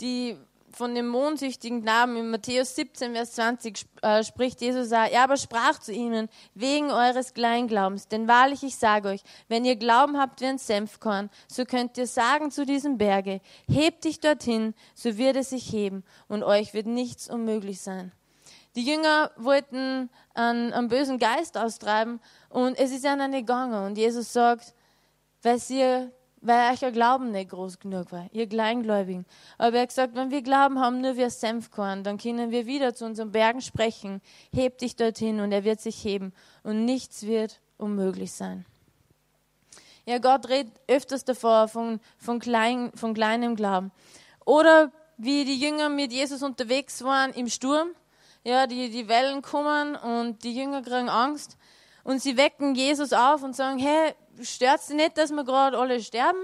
[0.00, 0.36] die
[0.74, 5.78] von dem mondsüchtigen Knaben in Matthäus 17, Vers 20 äh, spricht Jesus, er aber sprach
[5.78, 10.46] zu ihnen, wegen eures Kleinglaubens, denn wahrlich ich sage euch, wenn ihr Glauben habt wie
[10.46, 15.50] ein Senfkorn, so könnt ihr sagen zu diesem Berge, hebt dich dorthin, so wird es
[15.50, 18.12] sich heben und euch wird nichts unmöglich sein.
[18.76, 23.96] Die Jünger wollten einen, einen bösen Geist austreiben und es ist ihnen nicht gegangen und
[23.96, 24.74] Jesus sagt,
[25.42, 26.10] weil sie
[26.44, 29.24] weil euer Glauben nicht groß genug war, ihr Kleingläubigen.
[29.56, 32.94] Aber er hat gesagt, wenn wir Glauben haben, nur ein Senfkorn, dann können wir wieder
[32.94, 34.20] zu unseren Bergen sprechen,
[34.52, 38.66] heb dich dorthin und er wird sich heben und nichts wird unmöglich sein.
[40.06, 43.90] Ja, Gott redet öfters davor von, von, klein, von kleinem Glauben.
[44.44, 47.88] Oder wie die Jünger mit Jesus unterwegs waren im Sturm.
[48.42, 51.56] Ja, die, die Wellen kommen und die Jünger kriegen Angst.
[52.02, 56.00] Und sie wecken Jesus auf und sagen, hey, stört es nicht, dass wir gerade alle
[56.00, 56.38] sterben?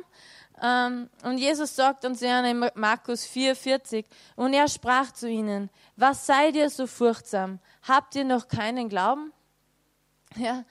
[0.63, 4.05] Ähm, und Jesus sagt uns ja in Markus 4,40,
[4.37, 7.61] und er sprach zu ihnen, was seid ihr so furchtsam?
[7.83, 9.33] Habt ihr noch keinen Glauben?
[10.37, 10.65] Ja,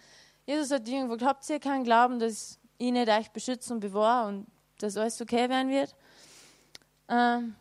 [0.45, 4.29] Jesus hat ihnen gesagt, habt ihr keinen Glauben, dass ich nicht euch beschützen und bewahre
[4.29, 4.47] und
[4.79, 5.93] dass alles okay werden wird?
[7.10, 7.55] Ähm,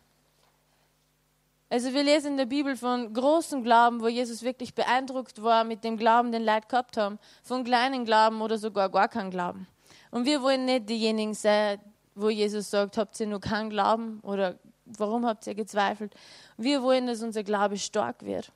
[1.71, 5.85] also wir lesen in der Bibel von großem Glauben, wo Jesus wirklich beeindruckt war mit
[5.85, 9.67] dem Glauben, den Leute gehabt haben, von kleinen Glauben oder sogar gar keinen Glauben.
[10.11, 11.79] Und wir wollen nicht diejenigen sein,
[12.15, 16.15] wo Jesus sagt, habt ihr nur keinen Glauben oder warum habt ihr gezweifelt?
[16.57, 18.51] Wir wollen, dass unser Glaube stark wird.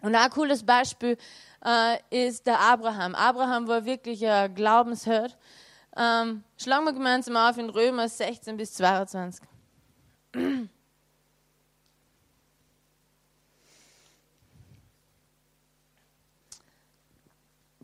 [0.00, 1.16] Und ein cooles Beispiel
[1.64, 3.14] äh, ist der Abraham.
[3.14, 5.36] Abraham war wirklich ein Glaubensheld.
[5.96, 9.44] Ähm, schlagen wir gemeinsam auf in Römer 16 bis 22.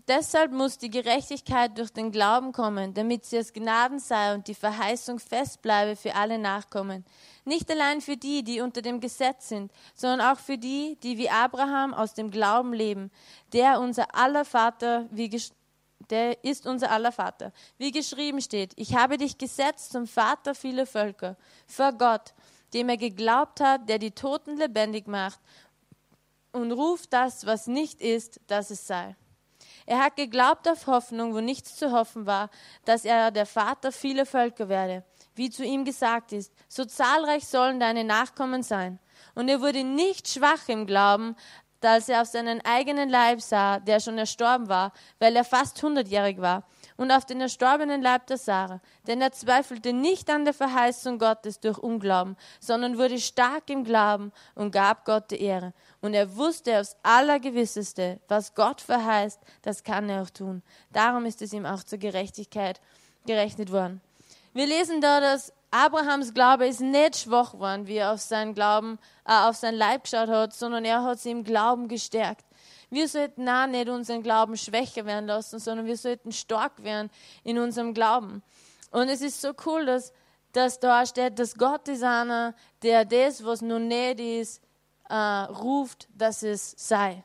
[0.09, 4.55] Deshalb muss die Gerechtigkeit durch den Glauben kommen, damit sie aus Gnaden sei und die
[4.55, 7.05] Verheißung fest bleibe für alle Nachkommen.
[7.45, 11.29] Nicht allein für die, die unter dem Gesetz sind, sondern auch für die, die wie
[11.29, 13.11] Abraham aus dem Glauben leben,
[13.53, 15.29] der unser aller Vater, wie
[16.09, 17.53] der ist unser aller Vater.
[17.77, 22.33] Wie geschrieben steht, ich habe dich gesetzt zum Vater vieler Völker, vor Gott,
[22.73, 25.39] dem er geglaubt hat, der die Toten lebendig macht
[26.53, 29.15] und ruft das, was nicht ist, dass es sei.
[29.89, 32.51] Er hat geglaubt auf Hoffnung, wo nichts zu hoffen war,
[32.85, 35.03] dass er der Vater vieler Völker werde,
[35.35, 38.99] wie zu ihm gesagt ist, so zahlreich sollen deine Nachkommen sein.
[39.35, 41.35] Und er wurde nicht schwach im Glauben,
[41.81, 46.39] als er auf seinen eigenen Leib sah, der schon erstorben war, weil er fast hundertjährig
[46.39, 46.65] war,
[46.99, 48.83] und auf den erstorbenen Leib der Sarah.
[49.07, 54.33] Denn er zweifelte nicht an der Verheißung Gottes durch Unglauben, sondern wurde stark im Glauben
[54.55, 55.73] und gab Gott die Ehre.
[56.01, 60.63] Und er wusste aufs Allergewisseste, was Gott verheißt, das kann er auch tun.
[60.93, 62.81] Darum ist es ihm auch zur Gerechtigkeit
[63.27, 64.01] gerechnet worden.
[64.55, 68.99] Wir lesen da, dass Abrahams Glaube ist nicht schwach geworden, wie er auf seinen Glauben,
[69.27, 72.45] äh, auf sein Leib geschaut hat, sondern er hat sie im Glauben gestärkt.
[72.91, 77.11] Wir sollten auch nicht unseren Glauben schwächer werden lassen, sondern wir sollten stark werden
[77.45, 78.43] in unserem Glauben.
[78.91, 80.15] Und es ist so cool, dass,
[80.53, 84.63] dass da steht, dass Gott ist einer, der das, was noch nicht ist,
[85.09, 87.25] äh, ruft, dass es sei.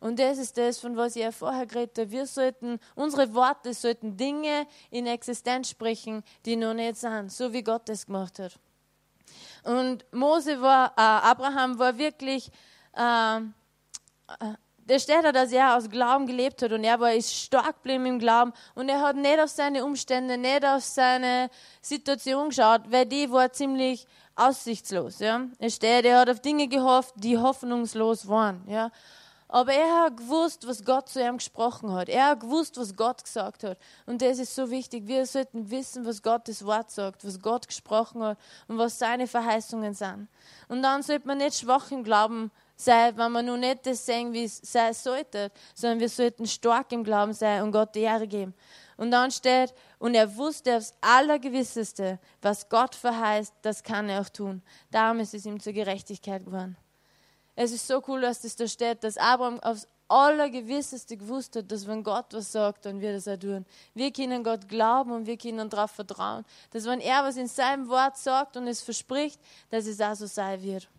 [0.00, 2.10] Und das ist das, von was ich ja vorher geredet habe.
[2.10, 7.62] Wir sollten, unsere Worte sollten Dinge in Existenz sprechen, die noch nicht sind, so wie
[7.62, 8.58] Gott es gemacht hat.
[9.62, 12.50] Und Mose war, äh, Abraham war wirklich,
[12.96, 13.40] äh, äh
[14.78, 18.06] der steht da, dass er aus Glauben gelebt hat und er war ist stark geblieben
[18.06, 21.48] im Glauben und er hat nicht auf seine Umstände, nicht auf seine
[21.80, 24.04] Situation geschaut, weil die war ziemlich
[24.40, 25.18] aussichtslos.
[25.18, 25.46] Ja.
[25.58, 28.62] Er steht, er hat auf Dinge gehofft, die hoffnungslos waren.
[28.66, 28.90] Ja.
[29.52, 32.08] Aber er hat gewusst, was Gott zu ihm gesprochen hat.
[32.08, 33.78] Er hat gewusst, was Gott gesagt hat.
[34.06, 35.08] Und das ist so wichtig.
[35.08, 39.92] Wir sollten wissen, was Gottes Wort sagt, was Gott gesprochen hat und was seine Verheißungen
[39.92, 40.28] sind.
[40.68, 44.32] Und dann sollte man nicht schwach im Glauben sein, wenn man nur nicht das sehen,
[44.32, 48.28] wie es sein sollte, sondern wir sollten stark im Glauben sein und Gott die Ehre
[48.28, 48.54] geben.
[49.00, 54.28] Und dann steht, und er wusste aufs Allergewisseste, was Gott verheißt, das kann er auch
[54.28, 54.60] tun.
[54.90, 56.76] Darum ist es ihm zur Gerechtigkeit geworden.
[57.56, 61.86] Es ist so cool, dass das da steht, dass Abraham aufs Allergewisseste gewusst hat, dass
[61.86, 63.64] wenn Gott was sagt, dann wird er es auch tun.
[63.94, 67.88] Wir können Gott glauben und wir können darauf vertrauen, dass wenn er was in seinem
[67.88, 70.90] Wort sagt und es verspricht, dass es auch so sein wird.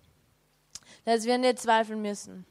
[1.05, 2.47] Dass wir nicht zweifeln müssen.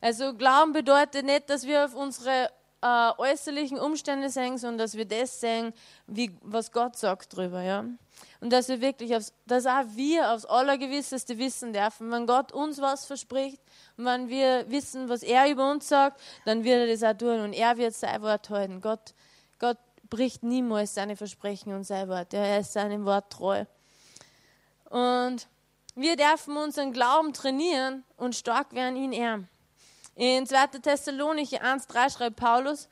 [0.00, 2.48] Also Glauben bedeutet nicht, dass wir auf unsere
[2.82, 5.72] äh, äußerlichen Umstände sehen, sondern dass wir das sehen,
[6.06, 7.62] wie, was Gott sagt drüber.
[7.62, 7.84] Ja?
[8.40, 12.80] Und dass wir wirklich, aufs, dass auch wir aufs Allergewisseste wissen dürfen, wenn Gott uns
[12.80, 13.62] was verspricht
[13.96, 17.40] und wenn wir wissen, was er über uns sagt, dann wird er das auch tun
[17.40, 18.80] und er wird sein Wort halten.
[18.80, 19.14] Gott,
[19.60, 19.78] Gott
[20.10, 22.34] bricht niemals seine Versprechen und sein Wort.
[22.34, 23.64] Er ist seinem Wort treu.
[24.90, 25.48] Und
[25.94, 29.48] wir dürfen unseren Glauben trainieren und stark werden in ihm.
[30.14, 30.66] In 2.
[30.82, 32.88] Thessalonicher 1,3 schreibt Paulus,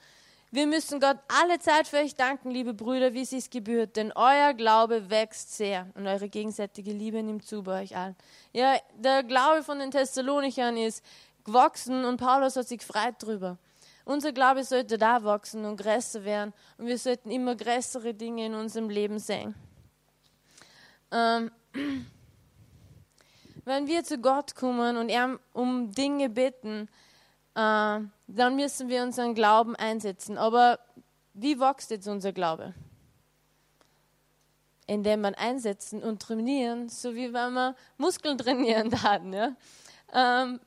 [0.53, 4.11] wir müssen Gott alle Zeit für euch danken, liebe Brüder, wie es sich gebührt, denn
[4.13, 8.17] euer Glaube wächst sehr und eure gegenseitige Liebe nimmt zu bei euch allen.
[8.53, 11.05] Ja, der Glaube von den Thessalonichern ist
[11.45, 13.59] gewachsen und Paulus hat sich gefreut drüber.
[14.05, 18.55] Unser Glaube sollte da wachsen und größer werden und wir sollten immer größere Dinge in
[18.55, 19.55] unserem Leben sehen.
[21.13, 21.53] Ähm,
[23.65, 26.89] wenn wir zu Gott kommen und er um Dinge bitten,
[27.55, 30.39] dann müssen wir unseren Glauben einsetzen.
[30.39, 30.79] Aber
[31.35, 32.75] wie wächst jetzt unser Glaube?
[34.87, 39.33] Indem man einsetzen und trainieren, so wie wenn man Muskeln trainieren hatten.
[39.33, 39.57] Ja?
[40.13, 40.61] Ähm,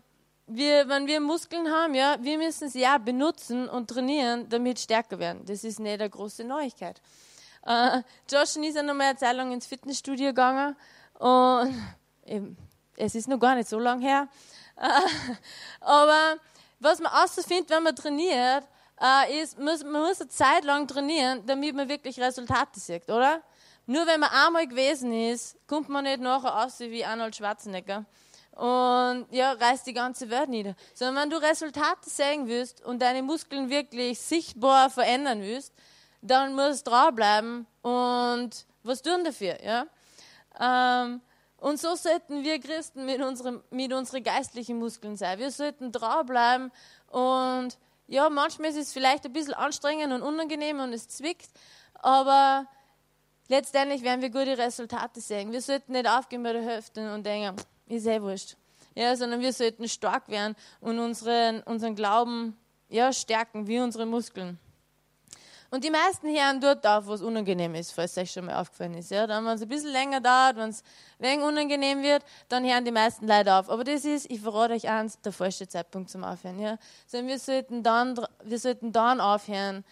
[0.48, 5.20] wir, wenn wir Muskeln haben, ja, wir müssen sie ja benutzen und trainieren, damit stärker
[5.20, 5.46] werden.
[5.46, 7.02] Das ist nicht eine große Neuigkeit.
[7.66, 10.76] Äh, Josh und ich sind nochmal eine Zeit lang ins Fitnessstudio gegangen
[11.20, 11.74] und
[12.26, 12.58] eben,
[12.98, 14.28] es ist noch gar nicht so lange her.
[14.76, 14.90] Äh,
[15.80, 16.38] aber
[16.84, 18.68] was man außerfindet, wenn man trainiert,
[19.02, 23.42] äh, ist, muss, man muss eine Zeit lang trainieren, damit man wirklich Resultate sieht, oder?
[23.86, 28.06] Nur wenn man einmal gewesen ist, kommt man nicht nachher aus wie Arnold Schwarzenegger
[28.52, 30.76] und ja, reißt die ganze Welt nieder.
[30.94, 35.74] Sondern wenn du Resultate sehen willst und deine Muskeln wirklich sichtbar verändern willst,
[36.22, 38.52] dann musst du dranbleiben und
[38.84, 39.86] was tun dafür, ja?
[40.60, 41.22] Ähm,
[41.64, 45.40] und so sollten wir Christen mit, unserem, mit unseren geistlichen Muskeln sein.
[45.40, 46.74] Wir sollten dranbleiben
[47.08, 51.50] und ja, manchmal ist es vielleicht ein bisschen anstrengend und unangenehm und es zwickt,
[51.94, 52.68] aber
[53.48, 55.54] letztendlich werden wir gute Resultate sehen.
[55.54, 57.56] Wir sollten nicht aufgehen bei der Hälfte und denken,
[57.88, 58.58] ist eh wurscht.
[58.94, 62.58] Ja, sondern wir sollten stark werden und unseren, unseren Glauben
[62.90, 64.60] ja, stärken, wie unsere Muskeln.
[65.74, 68.62] Und die meisten hören dort auf, wo es unangenehm ist, falls es euch schon mal
[68.62, 69.10] aufgefallen ist.
[69.10, 70.84] Ja, dann, wenn es ein bisschen länger dauert, wenn es
[71.18, 73.72] wegen unangenehm wird, dann hören die meisten leider auf.
[73.72, 76.60] Aber das ist, ich verrate euch eins, der falsche Zeitpunkt zum Aufhören.
[76.60, 76.78] Ja?
[77.08, 79.84] Sondern wir sollten dann, wir sollten dann aufhören,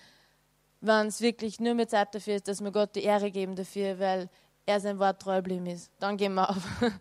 [0.81, 3.97] wenn es wirklich nur mehr Zeit dafür ist, dass wir Gott die Ehre geben dafür,
[3.97, 4.29] weil
[4.67, 5.89] er sein Wort treu geblieben ist.
[5.97, 6.61] Dann gehen wir auf.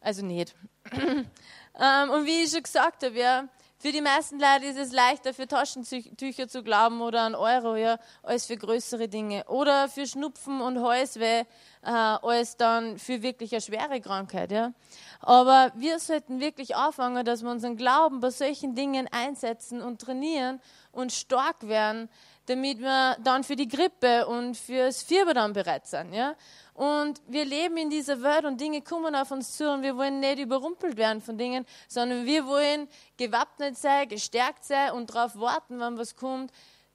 [0.00, 0.54] Also nicht.
[0.94, 5.34] ähm, und wie ich schon gesagt habe, ja, für die meisten Leute ist es leichter,
[5.34, 9.44] für Taschentücher zu glauben oder an Euro, ja, als für größere Dinge.
[9.48, 11.44] Oder für Schnupfen und Halsweh, äh,
[11.84, 14.72] als dann für wirklich eine schwere Krankheit, ja.
[15.20, 20.60] Aber wir sollten wirklich anfangen, dass wir unseren Glauben bei solchen Dingen einsetzen und trainieren
[20.92, 22.08] und stark werden,
[22.46, 26.34] damit wir dann für die Grippe und fürs Fieber dann bereit sind, ja.
[26.74, 30.20] Und wir leben in dieser Welt und Dinge kommen auf uns zu und wir wollen
[30.20, 35.80] nicht überrumpelt werden von Dingen, sondern wir wollen gewappnet sein, gestärkt sein und darauf warten,
[35.80, 36.52] wann was kommt,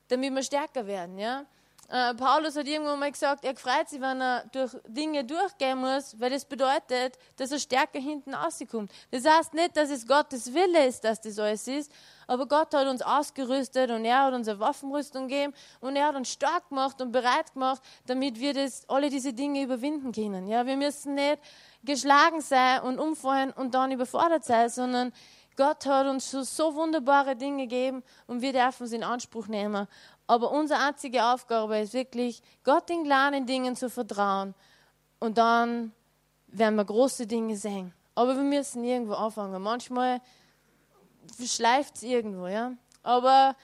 [0.07, 1.17] damit wir stärker werden.
[1.17, 1.45] Ja?
[1.89, 6.17] Äh, Paulus hat irgendwann mal gesagt, er freut sich, wenn er durch Dinge durchgehen muss,
[6.19, 8.91] weil das bedeutet, dass er stärker hinten rauskommt.
[9.11, 11.91] Das heißt nicht, dass es Gottes Wille ist, dass das alles ist,
[12.27, 16.15] aber Gott hat uns ausgerüstet und er hat uns eine Waffenrüstung gegeben und er hat
[16.15, 20.47] uns stark gemacht und bereit gemacht, damit wir das, alle diese Dinge überwinden können.
[20.47, 21.39] Ja, wir müssen nicht
[21.83, 25.11] geschlagen sein und umfallen und dann überfordert sein, sondern
[25.57, 29.87] Gott hat uns so, so wunderbare Dinge gegeben und wir dürfen sie in Anspruch nehmen.
[30.27, 34.55] Aber unsere einzige Aufgabe ist wirklich, Gott in kleinen Dingen zu vertrauen.
[35.19, 35.91] Und dann
[36.47, 37.93] werden wir große Dinge sehen.
[38.15, 39.61] Aber wir müssen irgendwo anfangen.
[39.61, 40.21] Manchmal
[41.45, 42.73] schleift es irgendwo, ja.
[43.03, 43.55] Aber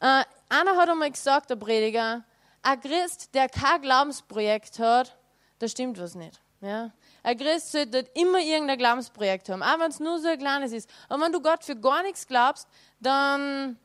[0.00, 2.24] äh, einer hat einmal gesagt, der Prediger,
[2.62, 5.16] ein Christ, der kein Glaubensprojekt hat,
[5.58, 6.40] da stimmt was nicht.
[6.60, 6.92] Ja?
[7.26, 10.88] Ein Christ sollte immer irgendein Glaubensprojekt haben, auch wenn es nur so ein kleines ist.
[11.08, 12.68] Aber wenn du Gott für gar nichts glaubst,
[13.00, 13.76] dann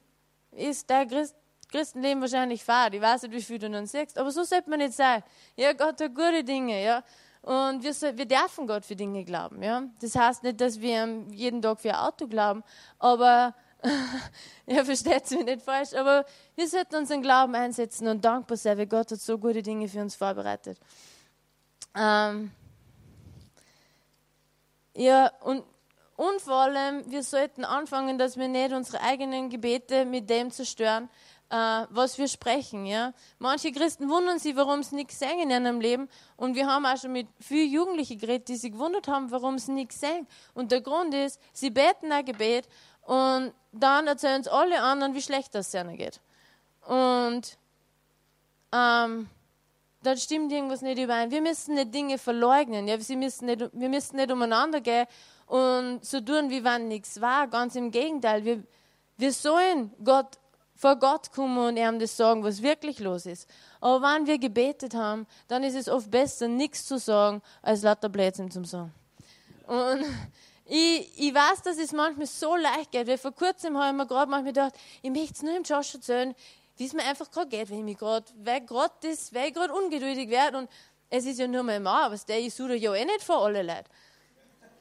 [0.51, 1.35] ist der Christ,
[1.71, 2.93] Christenleben wahrscheinlich fad.
[2.93, 5.23] Ich weiß nicht, wie viel du dann siehst, aber so sollte man nicht sein.
[5.55, 7.03] Ja, Gott hat gute Dinge, ja.
[7.41, 9.85] Und wir, wir dürfen Gott für Dinge glauben, ja.
[9.99, 12.63] Das heißt nicht, dass wir jeden Tag für ein Auto glauben,
[12.99, 13.55] aber,
[14.67, 18.85] ja, versteht mich nicht falsch, aber wir sollten unseren Glauben einsetzen und dankbar sein, weil
[18.85, 20.77] Gott hat so gute Dinge für uns vorbereitet.
[21.95, 22.51] Ähm,
[24.95, 25.63] ja, und
[26.21, 31.09] und vor allem, wir sollten anfangen, dass wir nicht unsere eigenen Gebete mit dem zerstören,
[31.49, 32.85] äh, was wir sprechen.
[32.85, 33.13] Ja?
[33.39, 36.09] Manche Christen wundern sich, warum sie nichts sehen in ihrem Leben.
[36.37, 39.71] Und wir haben auch schon mit vielen Jugendlichen geredet, die sich gewundert haben, warum sie
[39.71, 40.27] nichts sehen.
[40.53, 42.67] Und der Grund ist, sie beten ein Gebet
[43.01, 46.21] und dann erzählen es alle anderen, wie schlecht das ihnen geht.
[46.85, 47.57] Und
[48.71, 49.27] ähm,
[50.03, 51.31] dann stimmt irgendwas nicht überein.
[51.31, 52.87] Wir müssen nicht Dinge verleugnen.
[52.87, 52.99] Ja?
[52.99, 55.05] Sie müssen nicht, wir müssen nicht umeinander gehen
[55.47, 57.47] und so tun, wie wenn nichts war.
[57.47, 58.43] Ganz im Gegenteil.
[58.43, 58.63] Wir,
[59.17, 60.37] wir sollen Gott
[60.81, 63.47] vor Gott kommen und ihm das sagen, was wirklich los ist.
[63.79, 68.09] Aber wenn wir gebetet haben, dann ist es oft besser, nichts zu sagen, als lauter
[68.09, 68.91] Blödsinn zu sagen.
[69.67, 70.03] Und
[70.65, 74.07] ich, ich weiß, dass es manchmal so leicht geht, weil vor kurzem habe ich mir
[74.07, 76.33] gerade manchmal gedacht, ich möchte es nur im Josh erzählen,
[76.77, 79.53] wie es mir einfach gerade geht, wenn ich mich gerade, weil gerade das, weil ich
[79.53, 80.69] gerade ungeduldig werde und
[81.09, 83.61] es ist ja nur mein Mann, aber der ich suche ja eh nicht vor alle
[83.61, 83.89] Leute.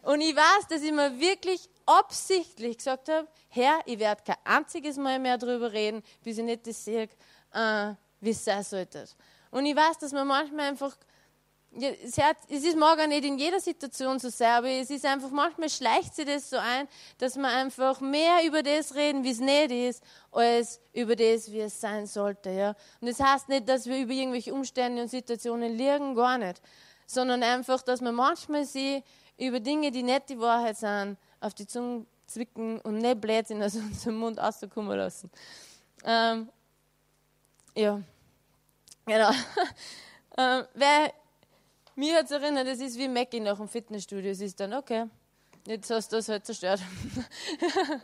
[0.02, 4.96] Und ich weiß, dass ich mir wirklich absichtlich gesagt habe, Herr, ich werde kein einziges
[4.96, 7.08] Mal mehr darüber reden, bis ich nicht das sehe,
[7.52, 9.06] äh, wie es sein sollte.
[9.50, 10.96] Und ich weiß, dass man manchmal einfach,
[11.72, 12.18] es,
[12.64, 16.26] ist auch nicht in jeder Situation so sehr, aber es ist einfach, manchmal schleicht sich
[16.26, 20.02] das so ein, dass man einfach mehr über das reden, wie es nicht ist,
[20.32, 22.50] als über das, wie es sein sollte.
[22.50, 22.74] Ja?
[23.00, 26.60] Und das heißt nicht, dass wir über irgendwelche Umstände und Situationen liegen, gar nicht,
[27.06, 29.04] sondern einfach, dass man manchmal sie
[29.38, 33.74] über Dinge, die nicht die Wahrheit sind, auf die Zunge zwicken und nicht Blödsinn aus
[33.76, 35.30] unserem Mund rauskommen lassen.
[36.04, 36.48] Ähm,
[37.76, 38.00] ja,
[39.06, 39.30] genau.
[40.38, 41.12] ähm, wer
[42.00, 44.30] mir hat erinnert, das ist wie Mackie nach dem Fitnessstudio.
[44.30, 45.04] Es ist dann, okay,
[45.66, 46.80] jetzt hast du das halt zerstört.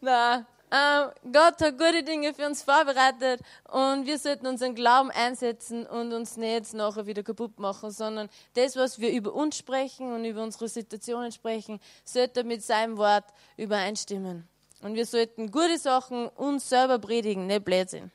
[0.00, 5.86] Na, ähm, Gott hat gute Dinge für uns vorbereitet und wir sollten unseren Glauben einsetzen
[5.86, 10.24] und uns nicht nachher wieder kaputt machen, sondern das, was wir über uns sprechen und
[10.24, 13.24] über unsere Situationen sprechen, sollte mit seinem Wort
[13.56, 14.48] übereinstimmen.
[14.80, 18.10] Und wir sollten gute Sachen uns selber predigen, nicht Blödsinn.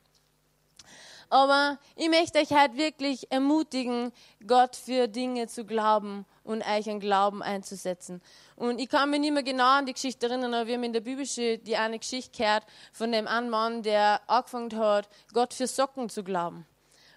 [1.34, 4.12] Aber ich möchte euch halt wirklich ermutigen,
[4.46, 8.22] Gott für Dinge zu glauben und euch einen Glauben einzusetzen.
[8.56, 10.94] Und ich kann mich nicht mehr genau an die Geschichte erinnern, aber wir haben in
[10.94, 15.66] der Bibel die eine Geschichte gehört von dem einen Mann, der angefangen hat, Gott für
[15.66, 16.68] Socken zu glauben.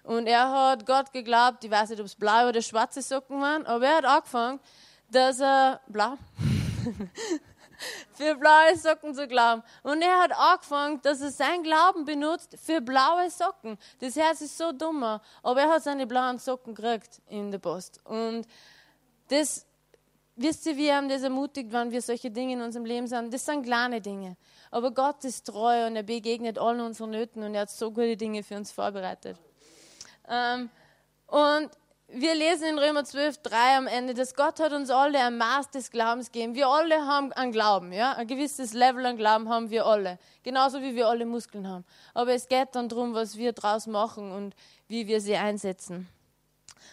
[0.01, 3.67] Und er hat Gott geglaubt, ich weiß nicht, ob es blaue oder schwarze Socken waren,
[3.67, 4.59] aber er hat angefangen,
[5.11, 6.15] dass er, blau,
[8.13, 9.63] für blaue Socken zu glauben.
[9.83, 13.77] Und er hat angefangen, dass er sein Glauben benutzt für blaue Socken.
[13.99, 17.99] Das Herz ist so dummer, aber er hat seine blauen Socken gekriegt in der Post.
[18.05, 18.47] Und
[19.29, 19.65] das,
[20.35, 23.33] wisst ihr, wir haben das ermutigt, wenn wir solche Dinge in unserem Leben sind.
[23.33, 24.37] Das sind kleine Dinge.
[24.71, 28.17] Aber Gott ist treu und er begegnet allen unseren Nöten und er hat so gute
[28.17, 29.37] Dinge für uns vorbereitet.
[30.27, 30.69] Ähm,
[31.27, 31.69] und
[32.09, 35.71] wir lesen in Römer 12, 3 am Ende, dass Gott hat uns alle ein Maß
[35.71, 36.55] des Glaubens gegeben.
[36.55, 38.13] Wir alle haben einen Glauben, ja?
[38.13, 40.17] Ein gewisses Level an Glauben haben wir alle.
[40.41, 41.83] Genauso wie wir alle Muskeln haben.
[42.13, 44.55] Aber es geht dann darum, was wir draus machen und
[44.87, 46.07] wie wir sie einsetzen.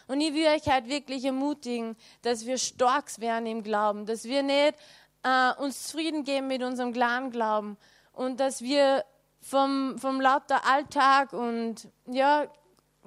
[0.09, 4.42] Und ich will euch halt wirklich ermutigen, dass wir stark werden im Glauben, dass wir
[4.42, 4.74] nicht
[5.22, 7.77] äh, uns zufrieden geben mit unserem kleinen Glauben
[8.12, 9.05] und dass wir
[9.40, 12.46] vom, vom lauter Alltag und ja,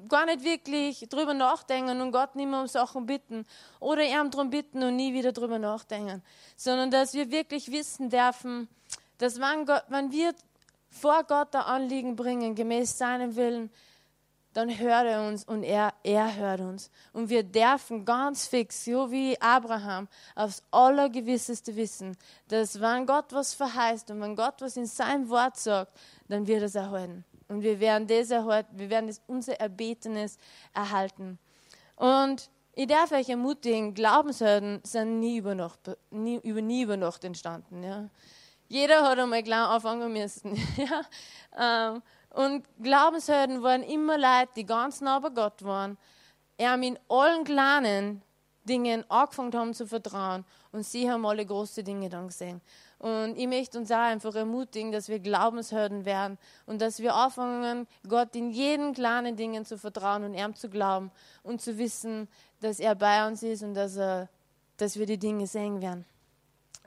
[0.07, 3.45] gar nicht wirklich drüber nachdenken und Gott nicht mehr um Sachen bitten
[3.79, 6.23] oder ihm darum bitten und nie wieder drüber nachdenken,
[6.55, 8.67] sondern dass wir wirklich wissen dürfen,
[9.17, 10.33] dass wenn, Gott, wenn wir
[10.89, 13.71] vor Gott ein Anliegen bringen, gemäß seinem Willen,
[14.53, 16.89] dann hört er uns und er, er hört uns.
[17.13, 23.53] Und wir dürfen ganz fix, so wie Abraham, aufs Allergewisseste wissen, dass wenn Gott was
[23.53, 25.91] verheißt und wenn Gott was in seinem Wort sagt,
[26.27, 27.23] dann wird er es erhalten.
[27.47, 30.37] Und wir werden das erhalten, wir werden unser Erbetenes
[30.73, 31.39] erhalten.
[31.95, 35.79] Und ich darf euch ermutigen, Glaubenshelden sind nie über Nacht,
[36.11, 37.83] nie, über, nie über Nacht entstanden.
[37.83, 38.09] Ja.
[38.67, 40.55] Jeder hat einmal klein anfangen müssen.
[40.77, 41.01] ja.
[41.57, 45.97] Ähm, und Glaubenshelden waren immer Leute, die ganz nah bei Gott waren.
[46.57, 48.21] Er haben in allen kleinen
[48.63, 50.45] Dingen angefangen haben zu vertrauen.
[50.71, 52.61] Und sie haben alle große Dinge dann gesehen.
[52.99, 57.87] Und ich möchte uns auch einfach ermutigen, dass wir Glaubenshelden werden und dass wir anfangen,
[58.07, 61.11] Gott in jeden kleinen Dingen zu vertrauen und ihm zu glauben
[61.43, 62.27] und zu wissen,
[62.59, 64.29] dass er bei uns ist und dass, er,
[64.77, 66.05] dass wir die Dinge sehen werden.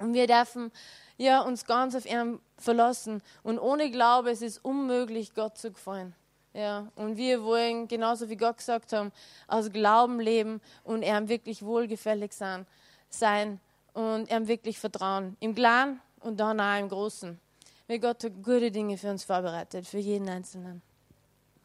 [0.00, 0.72] Und wir dürfen
[1.16, 3.22] ja, uns ganz auf ihn verlassen.
[3.42, 6.14] Und ohne Glaube ist es unmöglich, Gott zu gefallen.
[6.54, 9.12] Ja, und wir wollen, genauso wie Gott gesagt haben,
[9.46, 12.66] aus Glauben leben und ihm wirklich wohlgefällig sein,
[13.08, 13.60] sein
[13.94, 15.36] und ihm wirklich vertrauen.
[15.40, 17.40] Im Kleinen und dann auch im Großen.
[17.88, 20.82] Weil Gott hat gute Dinge für uns vorbereitet, für jeden Einzelnen.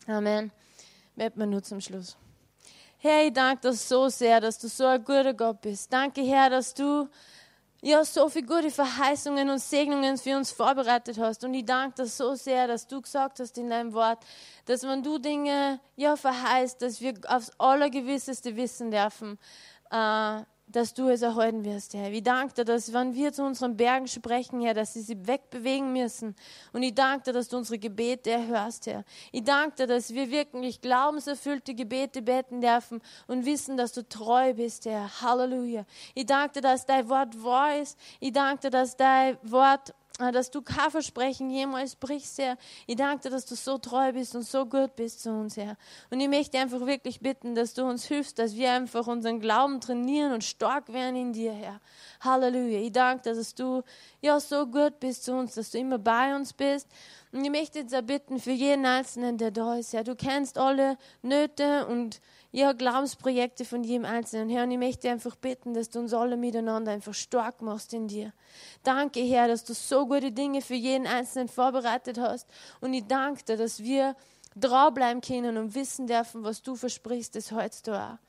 [0.08, 0.52] Amen.
[1.16, 2.18] Beten wir nur zum Schluss.
[2.98, 5.92] Herr, ich danke dir so sehr, dass du so ein guter Gott bist.
[5.94, 7.08] Danke, Herr, dass du
[7.86, 11.44] ja, so viele gute Verheißungen und Segnungen für uns vorbereitet hast.
[11.44, 14.26] Und ich danke dir so sehr, dass du gesagt hast in deinem Wort,
[14.66, 19.38] dass wenn du Dinge ja verheißt, dass wir aufs Allergewisseste wissen dürfen,
[19.92, 22.12] äh, dass du es erhalten wirst, Herr.
[22.12, 25.94] Ich danke dir, dass wenn wir zu unseren Bergen sprechen, Herr, dass sie sich wegbewegen
[25.94, 26.36] müssen.
[26.74, 29.04] Und ich danke dir, dass du unsere Gebete erhörst, Herr.
[29.32, 34.54] Ich danke dir, dass wir wirklich glaubenserfüllte Gebete beten dürfen und wissen, dass du treu
[34.54, 35.22] bist, Herr.
[35.22, 35.86] Halleluja.
[36.16, 37.98] Ich danke dir, dass dein Wort wahr ist.
[38.20, 42.58] Ich danke dir, dass dein Wort dass du kein Versprechen jemals brichst, Herr.
[42.88, 45.76] Ich danke dir, dass du so treu bist und so gut bist zu uns, Herr.
[46.10, 49.82] Und ich möchte einfach wirklich bitten, dass du uns hilfst, dass wir einfach unseren Glauben
[49.82, 51.82] trainieren und stark werden in dir, Herr.
[52.22, 52.80] Halleluja.
[52.80, 53.84] Ich danke dir, dass du
[54.22, 56.88] ja so gut bist zu uns, dass du immer bei uns bist.
[57.34, 60.06] Und ich möchte jetzt auch bitten für jeden Einzelnen, der da ist, Herr.
[60.06, 62.22] Du kennst alle Nöte und
[62.56, 64.50] ja, Glaubensprojekte von jedem Einzelnen.
[64.50, 68.08] Herr, und ich möchte einfach bitten, dass du uns alle miteinander einfach stark machst in
[68.08, 68.32] dir.
[68.82, 72.48] Danke, Herr, dass du so gute Dinge für jeden Einzelnen vorbereitet hast.
[72.80, 74.16] Und ich danke dir, dass wir
[74.56, 78.20] dranbleiben können und wissen dürfen, was du versprichst, das hältst du auch.